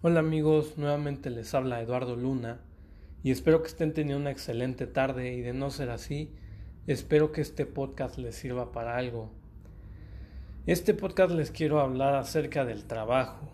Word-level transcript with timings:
Hola 0.00 0.20
amigos, 0.20 0.78
nuevamente 0.78 1.28
les 1.28 1.52
habla 1.56 1.82
Eduardo 1.82 2.14
Luna 2.14 2.60
y 3.24 3.32
espero 3.32 3.62
que 3.62 3.66
estén 3.66 3.92
teniendo 3.94 4.20
una 4.20 4.30
excelente 4.30 4.86
tarde 4.86 5.34
y 5.34 5.40
de 5.40 5.52
no 5.52 5.72
ser 5.72 5.90
así, 5.90 6.30
espero 6.86 7.32
que 7.32 7.40
este 7.40 7.66
podcast 7.66 8.16
les 8.16 8.36
sirva 8.36 8.70
para 8.70 8.96
algo. 8.96 9.32
Este 10.66 10.94
podcast 10.94 11.32
les 11.32 11.50
quiero 11.50 11.80
hablar 11.80 12.14
acerca 12.14 12.64
del 12.64 12.84
trabajo. 12.84 13.50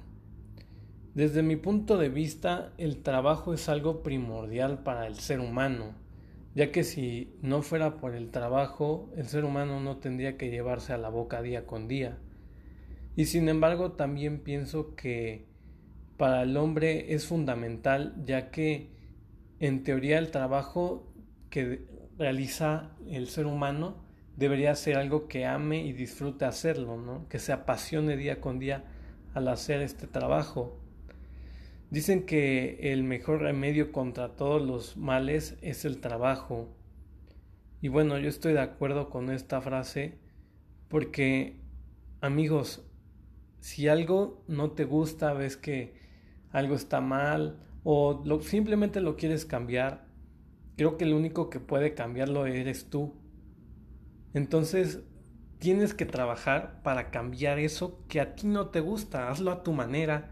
Desde 1.14 1.42
mi 1.42 1.56
punto 1.56 1.96
de 1.96 2.10
vista, 2.10 2.74
el 2.76 3.02
trabajo 3.02 3.54
es 3.54 3.70
algo 3.70 4.02
primordial 4.02 4.82
para 4.82 5.06
el 5.06 5.14
ser 5.14 5.40
humano, 5.40 5.94
ya 6.54 6.70
que 6.70 6.84
si 6.84 7.38
no 7.40 7.62
fuera 7.62 7.96
por 7.96 8.14
el 8.14 8.30
trabajo, 8.30 9.08
el 9.16 9.28
ser 9.28 9.46
humano 9.46 9.80
no 9.80 9.96
tendría 9.96 10.36
que 10.36 10.50
llevarse 10.50 10.92
a 10.92 10.98
la 10.98 11.08
boca 11.08 11.40
día 11.40 11.64
con 11.64 11.88
día. 11.88 12.18
Y 13.16 13.24
sin 13.24 13.48
embargo, 13.48 13.92
también 13.92 14.40
pienso 14.40 14.94
que 14.94 15.53
para 16.16 16.42
el 16.42 16.56
hombre 16.56 17.14
es 17.14 17.26
fundamental 17.26 18.14
ya 18.24 18.50
que 18.50 18.90
en 19.60 19.82
teoría 19.82 20.18
el 20.18 20.30
trabajo 20.30 21.12
que 21.50 21.86
realiza 22.18 22.90
el 23.08 23.28
ser 23.28 23.46
humano 23.46 24.04
debería 24.36 24.74
ser 24.74 24.96
algo 24.96 25.28
que 25.28 25.46
ame 25.46 25.84
y 25.84 25.92
disfrute 25.92 26.44
hacerlo, 26.44 26.96
¿no? 26.96 27.28
que 27.28 27.38
se 27.38 27.52
apasione 27.52 28.16
día 28.16 28.40
con 28.40 28.58
día 28.58 28.84
al 29.32 29.48
hacer 29.48 29.80
este 29.80 30.06
trabajo. 30.06 30.80
Dicen 31.90 32.26
que 32.26 32.92
el 32.92 33.04
mejor 33.04 33.42
remedio 33.42 33.92
contra 33.92 34.36
todos 34.36 34.60
los 34.60 34.96
males 34.96 35.56
es 35.62 35.84
el 35.84 36.00
trabajo. 36.00 36.68
Y 37.80 37.88
bueno, 37.88 38.18
yo 38.18 38.28
estoy 38.28 38.52
de 38.52 38.60
acuerdo 38.60 39.10
con 39.10 39.30
esta 39.30 39.60
frase 39.60 40.18
porque, 40.88 41.60
amigos, 42.20 42.84
si 43.60 43.88
algo 43.88 44.42
no 44.48 44.72
te 44.72 44.84
gusta, 44.84 45.32
ves 45.34 45.56
que 45.56 46.03
algo 46.54 46.74
está 46.74 47.02
mal 47.02 47.58
o 47.82 48.22
simplemente 48.40 49.02
lo 49.02 49.16
quieres 49.16 49.44
cambiar, 49.44 50.06
creo 50.76 50.96
que 50.96 51.04
el 51.04 51.12
único 51.12 51.50
que 51.50 51.60
puede 51.60 51.92
cambiarlo 51.92 52.46
eres 52.46 52.88
tú. 52.88 53.12
Entonces, 54.32 55.02
tienes 55.58 55.92
que 55.94 56.06
trabajar 56.06 56.80
para 56.82 57.10
cambiar 57.10 57.58
eso 57.58 58.00
que 58.08 58.20
a 58.20 58.34
ti 58.34 58.46
no 58.46 58.68
te 58.68 58.80
gusta. 58.80 59.28
Hazlo 59.28 59.50
a 59.50 59.62
tu 59.62 59.72
manera, 59.72 60.30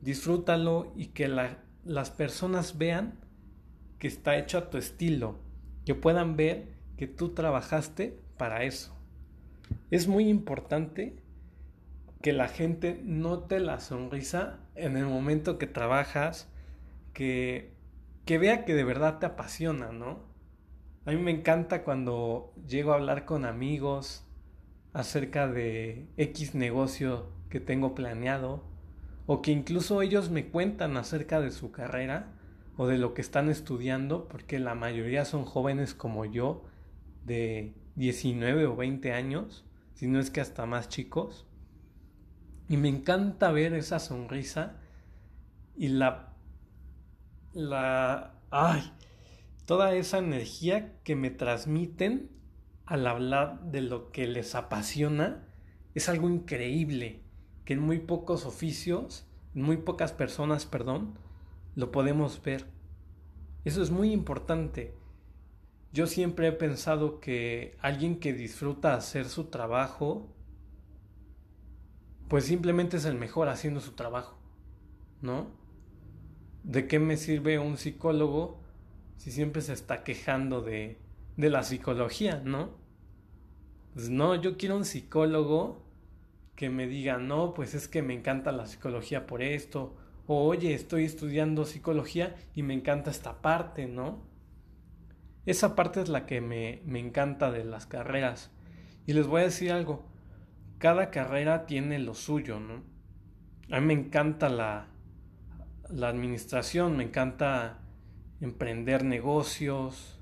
disfrútalo 0.00 0.92
y 0.96 1.08
que 1.08 1.28
las 1.28 2.10
personas 2.10 2.78
vean 2.78 3.18
que 3.98 4.08
está 4.08 4.38
hecho 4.38 4.58
a 4.58 4.70
tu 4.70 4.78
estilo, 4.78 5.40
que 5.84 5.94
puedan 5.94 6.36
ver 6.36 6.74
que 6.96 7.06
tú 7.06 7.30
trabajaste 7.30 8.18
para 8.38 8.64
eso. 8.64 8.96
Es 9.90 10.08
muy 10.08 10.28
importante 10.28 11.16
que 12.22 12.32
la 12.32 12.48
gente 12.48 13.00
note 13.04 13.60
la 13.60 13.80
sonrisa 13.80 14.60
en 14.76 14.96
el 14.96 15.06
momento 15.06 15.58
que 15.58 15.66
trabajas, 15.66 16.48
que, 17.12 17.72
que 18.24 18.38
vea 18.38 18.64
que 18.64 18.74
de 18.74 18.84
verdad 18.84 19.18
te 19.18 19.26
apasiona, 19.26 19.92
¿no? 19.92 20.20
A 21.04 21.12
mí 21.12 21.18
me 21.18 21.30
encanta 21.30 21.84
cuando 21.84 22.52
llego 22.66 22.92
a 22.92 22.96
hablar 22.96 23.24
con 23.24 23.44
amigos 23.44 24.24
acerca 24.92 25.46
de 25.46 26.06
X 26.16 26.54
negocio 26.54 27.26
que 27.48 27.60
tengo 27.60 27.94
planeado, 27.94 28.64
o 29.26 29.42
que 29.42 29.52
incluso 29.52 30.02
ellos 30.02 30.30
me 30.30 30.46
cuentan 30.46 30.96
acerca 30.96 31.40
de 31.40 31.50
su 31.50 31.70
carrera 31.70 32.32
o 32.76 32.86
de 32.86 32.98
lo 32.98 33.14
que 33.14 33.22
están 33.22 33.48
estudiando, 33.48 34.28
porque 34.28 34.58
la 34.58 34.74
mayoría 34.74 35.24
son 35.24 35.44
jóvenes 35.44 35.94
como 35.94 36.24
yo, 36.24 36.64
de 37.24 37.74
19 37.96 38.66
o 38.66 38.76
20 38.76 39.12
años, 39.12 39.64
si 39.94 40.06
no 40.06 40.20
es 40.20 40.30
que 40.30 40.40
hasta 40.40 40.66
más 40.66 40.88
chicos. 40.88 41.46
Y 42.68 42.76
me 42.76 42.88
encanta 42.88 43.52
ver 43.52 43.74
esa 43.74 43.98
sonrisa 43.98 44.76
y 45.76 45.88
la, 45.88 46.32
la, 47.52 48.34
ay, 48.50 48.92
toda 49.66 49.94
esa 49.94 50.18
energía 50.18 51.00
que 51.04 51.14
me 51.16 51.30
transmiten 51.30 52.30
al 52.86 53.06
hablar 53.06 53.60
de 53.70 53.82
lo 53.82 54.10
que 54.10 54.26
les 54.26 54.54
apasiona 54.54 55.46
es 55.94 56.08
algo 56.08 56.28
increíble, 56.28 57.22
que 57.64 57.74
en 57.74 57.80
muy 57.80 57.98
pocos 57.98 58.46
oficios, 58.46 59.26
en 59.54 59.62
muy 59.62 59.76
pocas 59.76 60.12
personas, 60.12 60.66
perdón, 60.66 61.18
lo 61.74 61.90
podemos 61.90 62.42
ver. 62.42 62.66
Eso 63.64 63.82
es 63.82 63.90
muy 63.90 64.12
importante. 64.12 64.94
Yo 65.92 66.06
siempre 66.06 66.48
he 66.48 66.52
pensado 66.52 67.20
que 67.20 67.76
alguien 67.80 68.20
que 68.20 68.32
disfruta 68.32 68.94
hacer 68.94 69.26
su 69.26 69.44
trabajo 69.44 70.35
pues 72.28 72.44
simplemente 72.44 72.96
es 72.96 73.04
el 73.04 73.16
mejor 73.16 73.48
haciendo 73.48 73.80
su 73.80 73.92
trabajo, 73.92 74.38
¿no? 75.22 75.46
¿De 76.64 76.88
qué 76.88 76.98
me 76.98 77.16
sirve 77.16 77.58
un 77.58 77.76
psicólogo 77.76 78.60
si 79.16 79.30
siempre 79.30 79.62
se 79.62 79.72
está 79.72 80.02
quejando 80.04 80.60
de, 80.62 80.98
de 81.36 81.50
la 81.50 81.62
psicología, 81.62 82.42
¿no? 82.44 82.70
Pues 83.94 84.10
no, 84.10 84.34
yo 84.34 84.56
quiero 84.56 84.76
un 84.76 84.84
psicólogo 84.84 85.86
que 86.54 86.70
me 86.70 86.86
diga, 86.86 87.18
no, 87.18 87.54
pues 87.54 87.74
es 87.74 87.86
que 87.86 88.02
me 88.02 88.14
encanta 88.14 88.50
la 88.50 88.66
psicología 88.66 89.26
por 89.26 89.42
esto, 89.42 89.94
o 90.26 90.44
oye, 90.44 90.74
estoy 90.74 91.04
estudiando 91.04 91.64
psicología 91.64 92.34
y 92.54 92.62
me 92.62 92.74
encanta 92.74 93.10
esta 93.10 93.40
parte, 93.40 93.86
¿no? 93.86 94.24
Esa 95.44 95.76
parte 95.76 96.00
es 96.00 96.08
la 96.08 96.26
que 96.26 96.40
me, 96.40 96.82
me 96.84 96.98
encanta 96.98 97.52
de 97.52 97.64
las 97.64 97.86
carreras. 97.86 98.50
Y 99.06 99.12
les 99.12 99.28
voy 99.28 99.42
a 99.42 99.44
decir 99.44 99.70
algo, 99.70 100.04
cada 100.86 101.10
carrera 101.10 101.66
tiene 101.66 101.98
lo 101.98 102.14
suyo, 102.14 102.60
¿no? 102.60 102.84
A 103.72 103.80
mí 103.80 103.86
me 103.86 103.92
encanta 103.94 104.48
la, 104.48 104.86
la 105.90 106.06
administración, 106.06 106.96
me 106.96 107.02
encanta 107.02 107.80
emprender 108.40 109.02
negocios, 109.02 110.20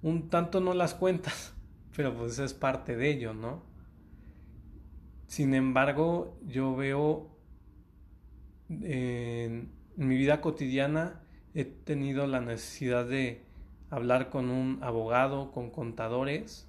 un 0.00 0.30
tanto 0.30 0.60
no 0.60 0.72
las 0.72 0.94
cuentas, 0.94 1.52
pero 1.96 2.16
pues 2.16 2.38
es 2.38 2.54
parte 2.54 2.94
de 2.94 3.10
ello, 3.10 3.34
¿no? 3.34 3.64
Sin 5.26 5.52
embargo, 5.52 6.38
yo 6.46 6.76
veo 6.76 7.36
en 8.68 9.72
mi 9.96 10.16
vida 10.16 10.40
cotidiana 10.40 11.22
he 11.54 11.64
tenido 11.64 12.28
la 12.28 12.40
necesidad 12.40 13.04
de 13.04 13.42
hablar 13.90 14.30
con 14.30 14.48
un 14.50 14.78
abogado, 14.80 15.50
con 15.50 15.70
contadores, 15.70 16.68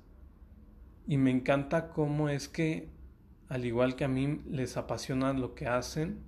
y 1.06 1.18
me 1.18 1.30
encanta 1.30 1.90
cómo 1.90 2.28
es 2.30 2.50
que 2.50 2.98
al 3.50 3.66
igual 3.66 3.96
que 3.96 4.06
a 4.06 4.08
mí 4.08 4.42
les 4.48 4.78
apasiona 4.78 5.34
lo 5.34 5.56
que 5.56 5.68
hacen 5.68 6.24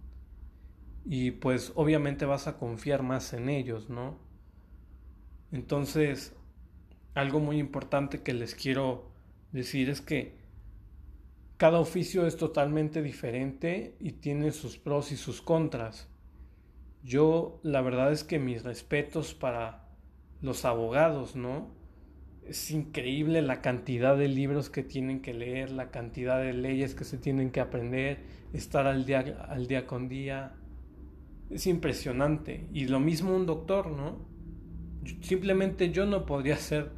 y 1.05 1.31
pues 1.31 1.71
obviamente 1.75 2.25
vas 2.25 2.47
a 2.47 2.57
confiar 2.57 3.03
más 3.03 3.33
en 3.33 3.49
ellos, 3.49 3.89
¿no? 3.89 4.17
Entonces, 5.51 6.35
algo 7.13 7.39
muy 7.39 7.59
importante 7.59 8.21
que 8.21 8.33
les 8.33 8.55
quiero 8.55 9.11
decir 9.51 9.89
es 9.89 10.01
que 10.01 10.39
cada 11.57 11.79
oficio 11.79 12.25
es 12.25 12.37
totalmente 12.37 13.03
diferente 13.03 13.95
y 13.99 14.13
tiene 14.13 14.51
sus 14.51 14.77
pros 14.77 15.11
y 15.11 15.17
sus 15.17 15.41
contras. 15.41 16.07
Yo 17.03 17.59
la 17.63 17.81
verdad 17.81 18.11
es 18.11 18.23
que 18.23 18.39
mis 18.39 18.63
respetos 18.63 19.35
para 19.35 19.87
los 20.41 20.65
abogados, 20.65 21.35
¿no? 21.35 21.80
Es 22.47 22.71
increíble 22.71 23.41
la 23.41 23.61
cantidad 23.61 24.17
de 24.17 24.27
libros 24.27 24.69
que 24.69 24.83
tienen 24.83 25.21
que 25.21 25.33
leer, 25.33 25.71
la 25.71 25.91
cantidad 25.91 26.39
de 26.41 26.53
leyes 26.53 26.95
que 26.95 27.03
se 27.03 27.17
tienen 27.17 27.51
que 27.51 27.61
aprender, 27.61 28.19
estar 28.53 28.87
al 28.87 29.05
día, 29.05 29.19
al 29.47 29.67
día 29.67 29.85
con 29.85 30.09
día. 30.09 30.53
Es 31.49 31.67
impresionante. 31.67 32.67
Y 32.73 32.87
lo 32.87 32.99
mismo 32.99 33.35
un 33.35 33.45
doctor, 33.45 33.91
¿no? 33.91 34.25
Simplemente 35.21 35.91
yo 35.91 36.05
no 36.05 36.25
podría 36.25 36.55
hacer 36.55 36.91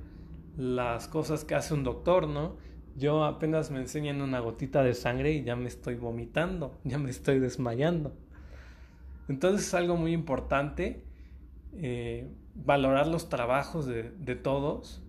las 0.58 1.08
cosas 1.08 1.44
que 1.44 1.56
hace 1.56 1.74
un 1.74 1.84
doctor, 1.84 2.28
¿no? 2.28 2.58
Yo 2.96 3.24
apenas 3.24 3.72
me 3.72 3.80
enseñan 3.80 4.22
una 4.22 4.40
gotita 4.40 4.84
de 4.84 4.94
sangre 4.94 5.34
y 5.34 5.44
ya 5.44 5.56
me 5.56 5.68
estoy 5.68 5.96
vomitando, 5.96 6.80
ya 6.84 6.98
me 6.98 7.10
estoy 7.10 7.40
desmayando. 7.40 8.16
Entonces 9.28 9.68
es 9.68 9.74
algo 9.74 9.98
muy 9.98 10.14
importante 10.14 11.04
eh, 11.74 12.28
valorar 12.56 13.08
los 13.08 13.30
trabajos 13.30 13.86
de, 13.86 14.12
de 14.12 14.36
todos 14.36 15.04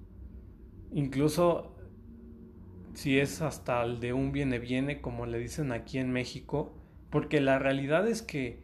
incluso 0.95 1.75
si 2.95 3.19
es 3.19 3.43
hasta 3.43 3.83
el 3.83 3.99
de 4.01 4.13
un 4.13 4.33
viene 4.33 4.61
viene, 4.61 5.01
como 5.01 5.27
le 5.27 5.39
dicen 5.39 5.73
aquí 5.73 5.99
en 5.99 6.13
México, 6.13 6.73
porque 7.11 7.41
la 7.41 7.59
realidad 7.59 8.07
es 8.07 8.23
que 8.23 8.63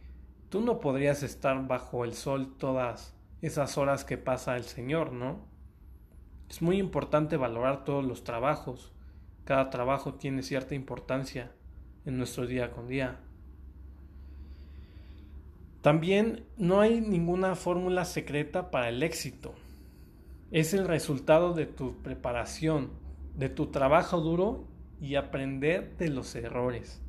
tú 0.49 0.61
no 0.61 0.81
podrías 0.81 1.23
estar 1.25 1.67
bajo 1.67 2.05
el 2.05 2.15
sol 2.15 2.57
todas 2.57 3.15
esas 3.43 3.77
horas 3.77 4.05
que 4.05 4.17
pasa 4.17 4.57
el 4.57 4.63
Señor, 4.63 5.13
¿no? 5.13 5.45
Es 6.49 6.63
muy 6.63 6.79
importante 6.79 7.37
valorar 7.37 7.85
todos 7.85 8.05
los 8.05 8.23
trabajos. 8.23 8.93
Cada 9.45 9.71
trabajo 9.71 10.15
tiene 10.15 10.43
cierta 10.43 10.75
importancia 10.77 11.51
en 12.05 12.17
nuestro 12.17 12.47
día 12.47 12.71
con 12.71 12.87
día. 12.87 13.19
También 15.81 16.45
no 16.57 16.81
hay 16.81 17.01
ninguna 17.01 17.57
fórmula 17.57 18.05
secreta 18.05 18.71
para 18.71 18.89
el 18.89 19.03
éxito 19.03 19.55
es 20.51 20.75
el 20.75 20.87
resultado 20.87 21.55
de 21.55 21.67
tu 21.67 22.03
preparación, 22.03 22.91
de 23.37 23.49
tu 23.49 23.67
trabajo 23.67 24.21
duro 24.21 24.65
y 25.01 25.15
aprender 25.15 25.97
de 25.97 26.09
los 26.09 26.35
errores. 26.35 27.01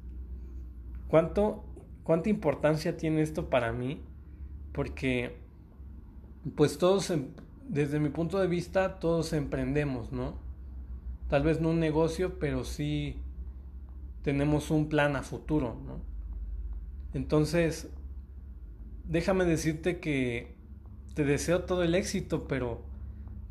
¿Cuánto, 1.08 1.66
cuánta 2.04 2.30
importancia 2.30 2.98
tiene 2.98 3.22
esto 3.22 3.50
para 3.50 3.74
mí, 3.74 4.02
porque 4.72 5.40
pues 6.56 6.78
todos, 6.78 7.10
em, 7.10 7.28
desde 7.68 8.00
mi 8.00 8.10
punto 8.10 8.40
de 8.40 8.48
vista, 8.48 9.00
todos 9.00 9.34
emprendemos, 9.34 10.12
¿no? 10.12 10.36
Tal 11.30 11.44
vez 11.44 11.60
no 11.62 11.70
un 11.70 11.80
negocio, 11.80 12.40
pero 12.40 12.64
sí 12.64 13.18
tenemos 14.24 14.72
un 14.72 14.88
plan 14.88 15.16
a 15.16 15.24
futuro, 15.24 15.78
¿no? 15.86 16.00
Entonces, 17.14 17.90
déjame 19.06 19.46
decirte 19.46 20.00
que 20.00 20.56
te 21.14 21.26
deseo 21.26 21.64
todo 21.64 21.84
el 21.84 21.96
éxito, 21.96 22.48
pero 22.48 22.91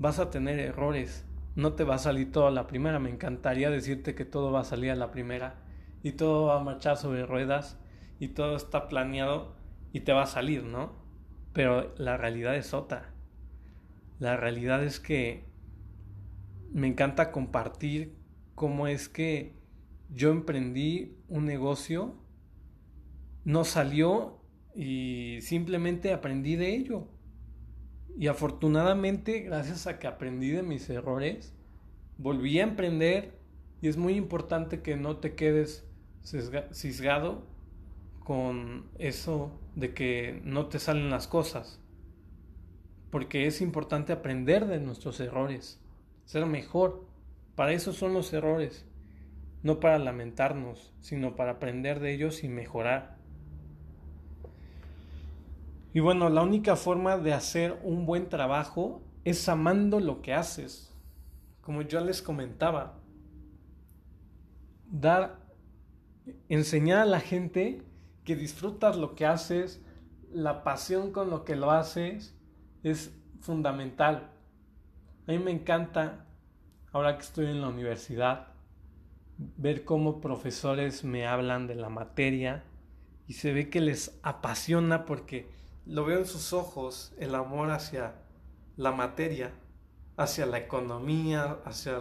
vas 0.00 0.18
a 0.18 0.30
tener 0.30 0.58
errores. 0.58 1.24
No 1.54 1.74
te 1.74 1.84
va 1.84 1.96
a 1.96 1.98
salir 1.98 2.32
todo 2.32 2.48
a 2.48 2.50
la 2.50 2.66
primera. 2.66 2.98
Me 2.98 3.10
encantaría 3.10 3.70
decirte 3.70 4.16
que 4.16 4.24
todo 4.24 4.50
va 4.50 4.60
a 4.60 4.64
salir 4.64 4.90
a 4.90 4.96
la 4.96 5.12
primera 5.12 5.62
y 6.02 6.12
todo 6.12 6.46
va 6.46 6.58
a 6.58 6.64
marchar 6.64 6.96
sobre 6.96 7.26
ruedas 7.26 7.78
y 8.18 8.28
todo 8.28 8.56
está 8.56 8.88
planeado 8.88 9.54
y 9.92 10.00
te 10.00 10.12
va 10.12 10.22
a 10.22 10.26
salir, 10.26 10.64
¿no? 10.64 10.92
Pero 11.52 11.94
la 11.98 12.16
realidad 12.16 12.56
es 12.56 12.72
otra. 12.74 13.12
La 14.18 14.36
realidad 14.36 14.82
es 14.82 15.00
que 15.00 15.44
me 16.72 16.86
encanta 16.86 17.30
compartir 17.30 18.16
cómo 18.54 18.86
es 18.86 19.08
que 19.08 19.54
yo 20.08 20.30
emprendí 20.30 21.18
un 21.28 21.44
negocio, 21.44 22.14
no 23.44 23.64
salió 23.64 24.40
y 24.74 25.38
simplemente 25.42 26.12
aprendí 26.12 26.56
de 26.56 26.74
ello. 26.74 27.08
Y 28.16 28.26
afortunadamente, 28.26 29.40
gracias 29.40 29.86
a 29.86 29.98
que 29.98 30.06
aprendí 30.06 30.50
de 30.50 30.62
mis 30.62 30.88
errores, 30.90 31.54
volví 32.18 32.60
a 32.60 32.64
emprender 32.64 33.32
y 33.80 33.88
es 33.88 33.96
muy 33.96 34.14
importante 34.14 34.82
que 34.82 34.96
no 34.96 35.16
te 35.16 35.34
quedes 35.34 35.86
cisgado 36.72 37.42
con 38.24 38.84
eso 38.98 39.50
de 39.74 39.94
que 39.94 40.40
no 40.44 40.66
te 40.66 40.78
salen 40.78 41.10
las 41.10 41.26
cosas. 41.26 41.80
Porque 43.10 43.46
es 43.46 43.60
importante 43.60 44.12
aprender 44.12 44.66
de 44.66 44.80
nuestros 44.80 45.18
errores, 45.20 45.80
ser 46.24 46.46
mejor. 46.46 47.04
Para 47.56 47.72
eso 47.72 47.92
son 47.92 48.14
los 48.14 48.32
errores, 48.32 48.86
no 49.62 49.80
para 49.80 49.98
lamentarnos, 49.98 50.92
sino 51.00 51.34
para 51.36 51.52
aprender 51.52 52.00
de 52.00 52.14
ellos 52.14 52.44
y 52.44 52.48
mejorar. 52.48 53.19
Y 55.92 56.00
bueno, 56.00 56.28
la 56.28 56.42
única 56.42 56.76
forma 56.76 57.18
de 57.18 57.32
hacer 57.32 57.80
un 57.82 58.06
buen 58.06 58.28
trabajo 58.28 59.02
es 59.24 59.48
amando 59.48 59.98
lo 59.98 60.22
que 60.22 60.32
haces. 60.32 60.94
Como 61.60 61.82
yo 61.82 62.00
les 62.00 62.22
comentaba, 62.22 63.00
dar, 64.90 65.40
enseñar 66.48 66.98
a 66.98 67.06
la 67.06 67.20
gente 67.20 67.82
que 68.24 68.36
disfrutas 68.36 68.96
lo 68.96 69.14
que 69.14 69.26
haces, 69.26 69.84
la 70.32 70.62
pasión 70.62 71.10
con 71.10 71.28
lo 71.28 71.44
que 71.44 71.56
lo 71.56 71.70
haces, 71.72 72.36
es 72.82 73.12
fundamental. 73.40 74.30
A 75.26 75.32
mí 75.32 75.38
me 75.38 75.50
encanta, 75.50 76.26
ahora 76.92 77.16
que 77.16 77.22
estoy 77.22 77.46
en 77.46 77.60
la 77.60 77.68
universidad, 77.68 78.48
ver 79.36 79.84
cómo 79.84 80.20
profesores 80.20 81.02
me 81.02 81.26
hablan 81.26 81.66
de 81.66 81.74
la 81.74 81.88
materia 81.88 82.62
y 83.26 83.34
se 83.34 83.52
ve 83.52 83.70
que 83.70 83.80
les 83.80 84.18
apasiona 84.22 85.06
porque 85.06 85.48
lo 85.90 86.04
veo 86.04 86.18
en 86.20 86.26
sus 86.26 86.52
ojos 86.52 87.12
el 87.18 87.34
amor 87.34 87.72
hacia 87.72 88.14
la 88.76 88.92
materia, 88.92 89.50
hacia 90.16 90.46
la 90.46 90.58
economía, 90.58 91.58
hacia 91.64 91.98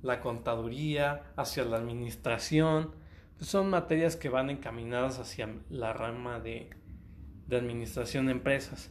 la 0.00 0.20
contaduría, 0.20 1.30
hacia 1.36 1.66
la 1.66 1.76
administración. 1.76 2.94
Pues 3.36 3.50
son 3.50 3.68
materias 3.68 4.16
que 4.16 4.30
van 4.30 4.48
encaminadas 4.48 5.18
hacia 5.18 5.54
la 5.68 5.92
rama 5.92 6.40
de, 6.40 6.70
de 7.46 7.56
administración 7.58 8.26
de 8.26 8.32
empresas. 8.32 8.90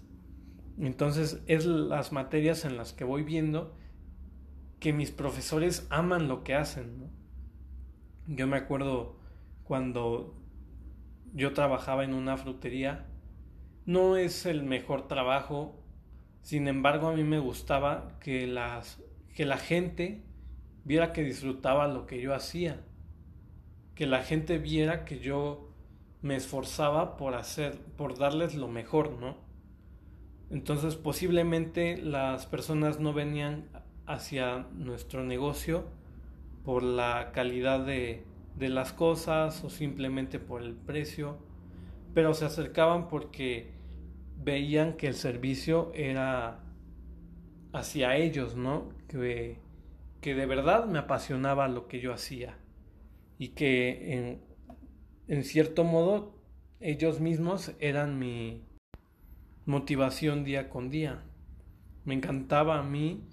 Entonces 0.77 1.41
es 1.47 1.65
las 1.65 2.11
materias 2.11 2.63
en 2.63 2.77
las 2.77 2.93
que 2.93 3.05
voy 3.05 3.23
viendo 3.23 3.75
que 4.79 4.93
mis 4.93 5.09
profesores 5.09 5.87
aman 5.89 6.27
lo 6.27 6.43
que 6.43 6.53
hacen. 6.53 7.09
Yo 8.27 8.45
me 8.45 8.57
acuerdo 8.57 9.17
cuando 9.63 10.35
yo 11.33 11.53
trabajaba 11.53 12.03
en 12.03 12.13
una 12.13 12.37
frutería, 12.37 13.07
no 13.87 14.17
es 14.17 14.45
el 14.45 14.63
mejor 14.63 15.07
trabajo, 15.07 15.73
sin 16.41 16.67
embargo 16.67 17.07
a 17.07 17.13
mí 17.13 17.23
me 17.23 17.39
gustaba 17.39 18.17
que, 18.19 18.45
las, 18.45 19.01
que 19.33 19.45
la 19.45 19.57
gente 19.57 20.23
viera 20.83 21.13
que 21.13 21.23
disfrutaba 21.23 21.87
lo 21.87 22.05
que 22.05 22.21
yo 22.21 22.35
hacía, 22.35 22.81
que 23.95 24.05
la 24.05 24.23
gente 24.23 24.57
viera 24.57 25.05
que 25.05 25.19
yo 25.19 25.71
me 26.21 26.35
esforzaba 26.35 27.15
por 27.15 27.33
hacer, 27.33 27.79
por 27.95 28.17
darles 28.17 28.55
lo 28.55 28.67
mejor, 28.67 29.11
¿no? 29.11 29.37
Entonces 30.49 30.97
posiblemente 30.97 31.95
las 31.95 32.45
personas 32.45 32.99
no 32.99 33.13
venían 33.13 33.69
hacia 34.05 34.67
nuestro 34.73 35.23
negocio 35.23 35.85
por 36.65 36.83
la 36.83 37.31
calidad 37.31 37.85
de, 37.85 38.25
de 38.57 38.67
las 38.67 38.91
cosas 38.91 39.63
o 39.63 39.69
simplemente 39.69 40.39
por 40.39 40.61
el 40.61 40.75
precio, 40.75 41.37
pero 42.13 42.33
se 42.33 42.43
acercaban 42.43 43.07
porque 43.07 43.76
veían 44.37 44.93
que 44.93 45.07
el 45.07 45.15
servicio 45.15 45.91
era 45.93 46.63
hacia 47.73 48.15
ellos, 48.15 48.55
¿no? 48.55 48.89
Que, 49.07 49.59
que 50.21 50.35
de 50.35 50.45
verdad 50.45 50.85
me 50.85 50.99
apasionaba 50.99 51.67
lo 51.67 51.87
que 51.87 51.99
yo 51.99 52.13
hacía 52.13 52.57
y 53.39 53.49
que 53.49 54.13
en, 54.13 54.41
en 55.27 55.43
cierto 55.43 55.83
modo 55.83 56.35
ellos 56.79 57.19
mismos 57.19 57.73
eran 57.79 58.19
mi 58.19 58.63
motivación 59.65 60.43
día 60.43 60.69
con 60.69 60.89
día. 60.89 61.23
Me 62.05 62.13
encantaba 62.13 62.79
a 62.79 62.83
mí 62.83 63.27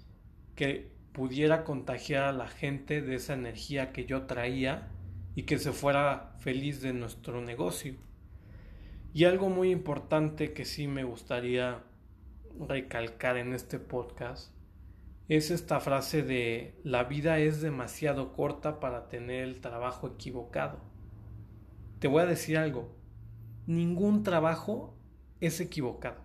que 0.55 0.91
pudiera 1.13 1.63
contagiar 1.63 2.25
a 2.25 2.33
la 2.33 2.47
gente 2.47 3.01
de 3.01 3.15
esa 3.15 3.33
energía 3.33 3.93
que 3.93 4.05
yo 4.05 4.23
traía 4.23 4.89
y 5.33 5.43
que 5.43 5.57
se 5.59 5.71
fuera 5.71 6.35
feliz 6.39 6.81
de 6.81 6.93
nuestro 6.93 7.41
negocio. 7.41 7.95
Y 9.15 9.23
algo 9.23 9.47
muy 9.47 9.71
importante 9.71 10.51
que 10.51 10.65
sí 10.65 10.89
me 10.89 11.05
gustaría 11.05 11.85
recalcar 12.59 13.37
en 13.37 13.53
este 13.53 13.79
podcast 13.79 14.53
es 15.29 15.51
esta 15.51 15.79
frase 15.79 16.21
de 16.21 16.77
la 16.83 17.05
vida 17.05 17.39
es 17.39 17.61
demasiado 17.61 18.33
corta 18.33 18.81
para 18.81 19.07
tener 19.07 19.45
el 19.45 19.61
trabajo 19.61 20.07
equivocado. 20.07 20.79
Te 21.99 22.09
voy 22.09 22.23
a 22.23 22.25
decir 22.25 22.57
algo, 22.57 22.93
ningún 23.65 24.23
trabajo 24.23 24.97
es 25.39 25.61
equivocado. 25.61 26.19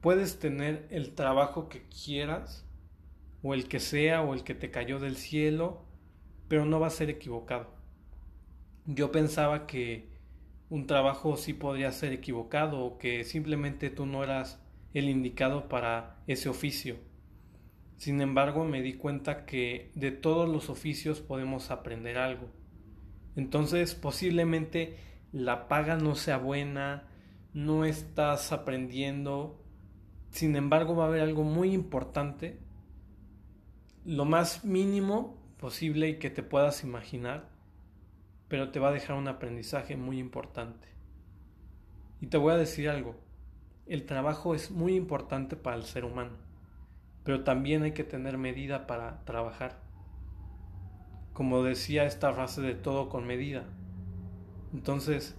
Puedes 0.00 0.38
tener 0.38 0.86
el 0.92 1.16
trabajo 1.16 1.68
que 1.68 1.82
quieras, 1.88 2.64
o 3.42 3.54
el 3.54 3.66
que 3.66 3.80
sea, 3.80 4.22
o 4.22 4.34
el 4.34 4.44
que 4.44 4.54
te 4.54 4.70
cayó 4.70 5.00
del 5.00 5.16
cielo, 5.16 5.84
pero 6.46 6.64
no 6.64 6.78
va 6.78 6.86
a 6.86 6.90
ser 6.90 7.10
equivocado. 7.10 7.74
Yo 8.84 9.10
pensaba 9.10 9.66
que 9.66 10.15
un 10.68 10.86
trabajo 10.86 11.36
sí 11.36 11.52
podría 11.52 11.92
ser 11.92 12.12
equivocado 12.12 12.80
o 12.80 12.98
que 12.98 13.24
simplemente 13.24 13.90
tú 13.90 14.06
no 14.06 14.24
eras 14.24 14.60
el 14.94 15.08
indicado 15.08 15.68
para 15.68 16.22
ese 16.26 16.48
oficio. 16.48 16.96
Sin 17.96 18.20
embargo, 18.20 18.64
me 18.64 18.82
di 18.82 18.94
cuenta 18.94 19.46
que 19.46 19.90
de 19.94 20.10
todos 20.10 20.48
los 20.48 20.68
oficios 20.68 21.20
podemos 21.20 21.70
aprender 21.70 22.18
algo. 22.18 22.48
Entonces, 23.36 23.94
posiblemente 23.94 24.96
la 25.32 25.68
paga 25.68 25.96
no 25.96 26.14
sea 26.14 26.38
buena, 26.38 27.08
no 27.52 27.84
estás 27.84 28.52
aprendiendo. 28.52 29.62
Sin 30.30 30.56
embargo, 30.56 30.96
va 30.96 31.04
a 31.04 31.08
haber 31.08 31.22
algo 31.22 31.42
muy 31.42 31.72
importante, 31.72 32.58
lo 34.04 34.24
más 34.24 34.64
mínimo 34.64 35.42
posible 35.58 36.08
y 36.08 36.18
que 36.18 36.30
te 36.30 36.42
puedas 36.42 36.84
imaginar, 36.84 37.55
pero 38.48 38.70
te 38.70 38.78
va 38.78 38.88
a 38.88 38.92
dejar 38.92 39.16
un 39.16 39.28
aprendizaje 39.28 39.96
muy 39.96 40.18
importante. 40.18 40.88
Y 42.20 42.28
te 42.28 42.38
voy 42.38 42.52
a 42.52 42.56
decir 42.56 42.88
algo, 42.88 43.16
el 43.86 44.04
trabajo 44.06 44.54
es 44.54 44.70
muy 44.70 44.94
importante 44.94 45.56
para 45.56 45.76
el 45.76 45.84
ser 45.84 46.04
humano, 46.04 46.32
pero 47.24 47.44
también 47.44 47.82
hay 47.82 47.92
que 47.92 48.04
tener 48.04 48.38
medida 48.38 48.86
para 48.86 49.24
trabajar. 49.24 49.80
Como 51.32 51.62
decía 51.62 52.04
esta 52.04 52.32
frase 52.32 52.62
de 52.62 52.74
todo 52.74 53.08
con 53.08 53.26
medida. 53.26 53.64
Entonces, 54.72 55.36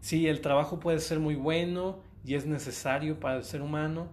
sí, 0.00 0.28
el 0.28 0.40
trabajo 0.40 0.80
puede 0.80 1.00
ser 1.00 1.18
muy 1.18 1.34
bueno 1.34 2.00
y 2.24 2.34
es 2.34 2.46
necesario 2.46 3.18
para 3.18 3.36
el 3.36 3.44
ser 3.44 3.62
humano, 3.62 4.08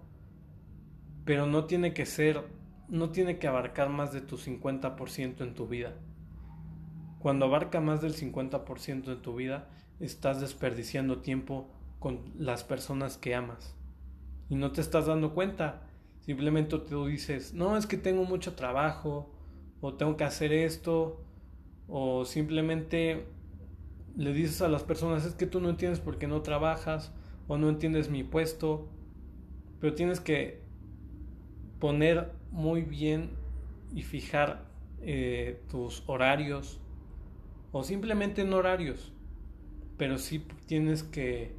pero 1.26 1.46
no 1.46 1.66
tiene 1.66 1.94
que 1.94 2.06
ser, 2.06 2.44
no 2.88 3.12
tiene 3.12 3.38
que 3.38 3.48
abarcar 3.48 3.90
más 3.90 4.12
de 4.12 4.22
tu 4.22 4.38
50% 4.38 5.42
en 5.42 5.54
tu 5.54 5.68
vida. 5.68 5.94
Cuando 7.20 7.46
abarca 7.46 7.82
más 7.82 8.02
del 8.02 8.16
50% 8.16 9.04
de 9.04 9.16
tu 9.18 9.36
vida, 9.36 9.68
estás 10.00 10.40
desperdiciando 10.40 11.20
tiempo 11.20 11.70
con 12.00 12.32
las 12.38 12.64
personas 12.64 13.18
que 13.18 13.36
amas. 13.36 13.76
Y 14.50 14.56
no 14.56 14.72
te 14.72 14.82
estás 14.82 15.06
dando 15.06 15.34
cuenta. 15.34 15.82
Simplemente 16.22 16.78
tú 16.80 17.06
dices, 17.06 17.54
no, 17.54 17.78
es 17.78 17.86
que 17.86 17.98
tengo 17.98 18.24
mucho 18.24 18.56
trabajo, 18.56 19.30
o 19.82 19.94
tengo 19.94 20.16
que 20.16 20.24
hacer 20.24 20.54
esto, 20.54 21.22
o 21.88 22.24
simplemente 22.26 23.26
le 24.16 24.34
dices 24.34 24.62
a 24.62 24.68
las 24.68 24.84
personas 24.84 25.26
es 25.26 25.34
que 25.34 25.46
tú 25.46 25.62
no 25.62 25.70
entiendes 25.70 26.00
por 26.00 26.18
qué 26.18 26.28
no 26.28 26.42
trabajas 26.42 27.14
o 27.48 27.58
no 27.58 27.70
entiendes 27.70 28.10
mi 28.10 28.24
puesto, 28.24 28.90
pero 29.80 29.96
tienes 29.96 30.20
que 30.20 30.62
poner 31.80 32.32
muy 32.52 32.82
bien 32.82 33.32
y 33.94 34.04
fijar 34.04 34.66
eh, 35.02 35.62
tus 35.70 36.04
horarios 36.08 36.80
o 37.72 37.84
simplemente 37.84 38.42
en 38.42 38.54
horarios, 38.54 39.12
pero 39.98 40.18
sí 40.18 40.46
tienes 40.66 41.04
que 41.04 41.56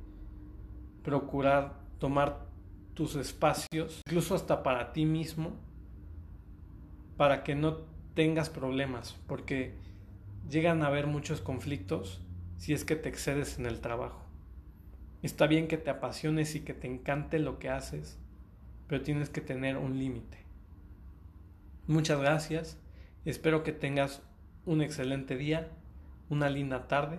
procurar 1.03 1.79
tomar 1.99 2.47
tus 2.95 3.17
espacios, 3.17 4.03
incluso 4.07 4.35
hasta 4.35 4.63
para 4.63 4.93
ti 4.93 5.05
mismo, 5.05 5.53
para 7.17 7.43
que 7.43 7.55
no 7.55 7.79
tengas 8.15 8.51
problemas, 8.51 9.17
porque 9.27 9.75
llegan 10.49 10.83
a 10.83 10.87
haber 10.87 11.07
muchos 11.07 11.41
conflictos 11.41 12.21
si 12.57 12.73
es 12.73 12.85
que 12.85 12.97
te 12.97 13.09
excedes 13.09 13.59
en 13.59 13.67
el 13.67 13.81
trabajo. 13.81 14.25
Está 15.23 15.47
bien 15.47 15.69
que 15.69 15.79
te 15.79 15.91
apasiones 15.91 16.55
y 16.55 16.61
que 16.61 16.75
te 16.75 16.87
encante 16.87 17.39
lo 17.39 17.59
que 17.59 17.69
haces, 17.69 18.19
pero 18.87 19.03
tienes 19.03 19.29
que 19.29 19.41
tener 19.41 19.77
un 19.77 19.99
límite. 19.99 20.39
Muchas 21.87 22.21
gracias, 22.21 22.79
espero 23.25 23.63
que 23.63 23.73
tengas 23.73 24.23
un 24.65 24.83
excelente 24.83 25.37
día, 25.37 25.71
una 26.31 26.49
linda 26.49 26.89
tarde 26.89 27.19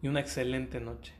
y 0.00 0.08
una 0.08 0.20
excelente 0.20 0.80
noche. 0.80 1.17